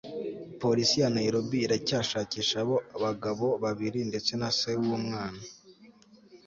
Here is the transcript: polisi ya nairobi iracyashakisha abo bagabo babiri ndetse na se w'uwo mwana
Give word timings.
polisi 0.61 0.95
ya 1.01 1.09
nairobi 1.15 1.57
iracyashakisha 1.65 2.57
abo 2.63 2.77
bagabo 3.03 3.47
babiri 3.63 3.99
ndetse 4.09 4.31
na 4.41 4.49
se 4.57 4.71
w'uwo 4.77 4.97
mwana 5.05 5.41